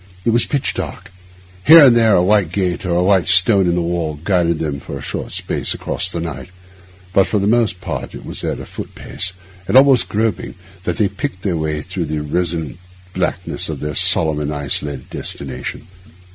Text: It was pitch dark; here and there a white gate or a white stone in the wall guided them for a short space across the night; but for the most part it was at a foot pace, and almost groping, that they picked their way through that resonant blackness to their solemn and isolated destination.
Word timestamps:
It 0.25 0.31
was 0.31 0.47
pitch 0.47 0.73
dark; 0.73 1.11
here 1.63 1.83
and 1.83 1.95
there 1.95 2.15
a 2.15 2.23
white 2.23 2.51
gate 2.51 2.87
or 2.87 2.95
a 2.95 3.03
white 3.03 3.27
stone 3.27 3.67
in 3.69 3.75
the 3.75 3.83
wall 3.83 4.19
guided 4.23 4.57
them 4.57 4.79
for 4.79 4.97
a 4.97 5.01
short 5.03 5.31
space 5.31 5.75
across 5.75 6.09
the 6.09 6.19
night; 6.19 6.49
but 7.13 7.27
for 7.27 7.37
the 7.37 7.45
most 7.45 7.81
part 7.81 8.15
it 8.15 8.25
was 8.25 8.43
at 8.43 8.59
a 8.59 8.65
foot 8.65 8.95
pace, 8.95 9.31
and 9.67 9.77
almost 9.77 10.09
groping, 10.09 10.55
that 10.85 10.97
they 10.97 11.07
picked 11.07 11.43
their 11.43 11.55
way 11.55 11.83
through 11.83 12.05
that 12.05 12.21
resonant 12.23 12.79
blackness 13.13 13.67
to 13.67 13.75
their 13.75 13.93
solemn 13.93 14.39
and 14.39 14.51
isolated 14.55 15.07
destination. 15.11 15.85